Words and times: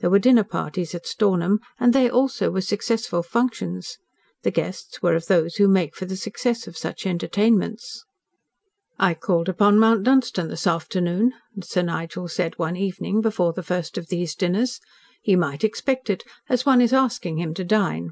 There 0.00 0.10
were 0.10 0.18
dinner 0.18 0.44
parties 0.44 0.94
at 0.94 1.06
Stornham, 1.06 1.58
and 1.78 1.94
they 1.94 2.06
also 2.10 2.50
were 2.50 2.60
successful 2.60 3.22
functions. 3.22 3.96
The 4.42 4.50
guests 4.50 5.00
were 5.00 5.14
of 5.14 5.24
those 5.24 5.54
who 5.56 5.68
make 5.68 5.96
for 5.96 6.04
the 6.04 6.18
success 6.18 6.66
of 6.66 6.76
such 6.76 7.06
entertainments. 7.06 8.04
"I 8.98 9.14
called 9.14 9.48
upon 9.48 9.78
Mount 9.78 10.02
Dunstan 10.04 10.48
this 10.48 10.66
afternoon," 10.66 11.32
Sir 11.64 11.80
Nigel 11.80 12.28
said 12.28 12.58
one 12.58 12.76
evening, 12.76 13.22
before 13.22 13.54
the 13.54 13.62
first 13.62 13.96
of 13.96 14.08
these 14.08 14.34
dinners. 14.34 14.80
"He 15.22 15.34
might 15.34 15.64
expect 15.64 16.10
it, 16.10 16.24
as 16.50 16.66
one 16.66 16.82
is 16.82 16.92
asking 16.92 17.38
him 17.38 17.54
to 17.54 17.64
dine. 17.64 18.08